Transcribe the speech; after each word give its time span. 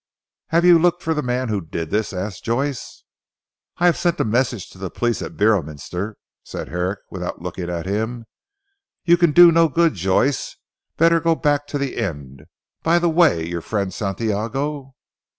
"Have 0.47 0.65
you 0.65 0.79
looked 0.79 1.03
for 1.03 1.13
the 1.13 1.21
man 1.21 1.49
who 1.49 1.61
did 1.61 1.91
this?" 1.91 2.11
asked 2.11 2.43
Joyce. 2.43 3.03
"I 3.77 3.85
have 3.85 3.95
sent 3.97 4.19
a 4.19 4.23
message 4.23 4.71
to 4.71 4.79
the 4.79 4.89
police 4.89 5.21
at 5.21 5.37
Beorminster," 5.37 6.15
said 6.43 6.69
Herrick 6.69 7.01
without 7.11 7.43
looking 7.43 7.69
at 7.69 7.85
him. 7.85 8.25
"You 9.05 9.15
can 9.15 9.31
do 9.31 9.51
no 9.51 9.67
good 9.69 9.93
Joyce; 9.93 10.55
better 10.97 11.19
go 11.19 11.35
back 11.35 11.67
to 11.67 11.77
the 11.77 11.97
inn. 11.97 12.47
By 12.81 12.97
the 12.97 13.09
way 13.09 13.45
your 13.47 13.61
friend 13.61 13.93
Santiago?" 13.93 14.95